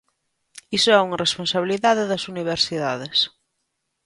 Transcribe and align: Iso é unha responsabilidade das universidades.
Iso 0.77 0.89
é 0.93 0.99
unha 1.05 1.21
responsabilidade 1.25 2.03
das 2.11 2.23
universidades. 2.33 3.17